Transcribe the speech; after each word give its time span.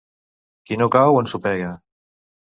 Qui 0.69 0.77
no 0.81 0.87
cau, 0.95 1.17
ensopega. 1.23 1.69